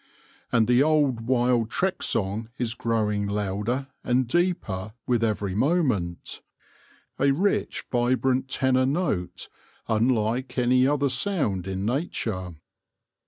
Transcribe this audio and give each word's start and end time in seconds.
And 0.51 0.67
the 0.67 0.81
old 0.81 1.27
wild 1.27 1.69
trek 1.69 2.01
song 2.01 2.49
is 2.57 2.73
growing 2.73 3.27
louder 3.27 3.85
and 4.03 4.27
deeper 4.27 4.93
with 5.05 5.23
every 5.23 5.53
moment, 5.53 6.41
a 7.19 7.29
rich 7.31 7.85
vibrant 7.91 8.49
tenor 8.49 8.87
note 8.87 9.47
unlike 9.87 10.57
any 10.57 10.87
other 10.87 11.09
sound 11.09 11.67
in 11.67 11.85
nature. 11.85 12.55